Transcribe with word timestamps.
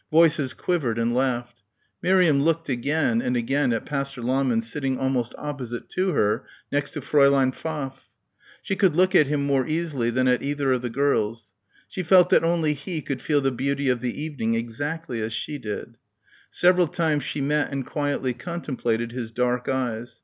Voices 0.09 0.55
quivered 0.55 0.97
and 0.97 1.13
laughed. 1.13 1.61
Miriam 2.01 2.41
looked 2.41 2.67
again 2.69 3.21
and 3.21 3.37
again 3.37 3.71
at 3.71 3.85
Pastor 3.85 4.19
Lahmann 4.19 4.63
sitting 4.63 4.97
almost 4.97 5.35
opposite 5.37 5.89
to 5.89 6.09
her, 6.13 6.43
next 6.71 6.89
to 6.93 7.01
Fräulein 7.01 7.53
Pfaff. 7.53 8.09
She 8.63 8.75
could 8.75 8.95
look 8.95 9.13
at 9.13 9.27
him 9.27 9.45
more 9.45 9.67
easily 9.67 10.09
than 10.09 10.27
at 10.27 10.41
either 10.41 10.71
of 10.71 10.81
the 10.81 10.89
girls. 10.89 11.51
She 11.87 12.01
felt 12.01 12.31
that 12.31 12.43
only 12.43 12.73
he 12.73 13.01
could 13.03 13.21
feel 13.21 13.41
the 13.41 13.51
beauty 13.51 13.89
of 13.89 14.01
the 14.01 14.19
evening 14.19 14.55
exactly 14.55 15.21
as 15.21 15.33
she 15.33 15.59
did. 15.59 15.97
Several 16.49 16.87
times 16.87 17.23
she 17.23 17.39
met 17.39 17.71
and 17.71 17.85
quietly 17.85 18.33
contemplated 18.33 19.11
his 19.11 19.29
dark 19.29 19.69
eyes. 19.69 20.19